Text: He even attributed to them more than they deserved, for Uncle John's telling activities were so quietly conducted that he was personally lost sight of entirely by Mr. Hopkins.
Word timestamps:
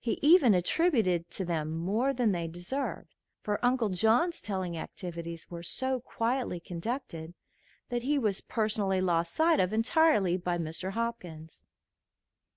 He 0.00 0.18
even 0.22 0.54
attributed 0.54 1.30
to 1.30 1.44
them 1.44 1.72
more 1.78 2.12
than 2.12 2.32
they 2.32 2.48
deserved, 2.48 3.14
for 3.42 3.64
Uncle 3.64 3.90
John's 3.90 4.40
telling 4.40 4.76
activities 4.76 5.48
were 5.52 5.62
so 5.62 6.00
quietly 6.00 6.58
conducted 6.58 7.34
that 7.88 8.02
he 8.02 8.18
was 8.18 8.40
personally 8.40 9.00
lost 9.00 9.32
sight 9.32 9.60
of 9.60 9.72
entirely 9.72 10.36
by 10.36 10.58
Mr. 10.58 10.94
Hopkins. 10.94 11.64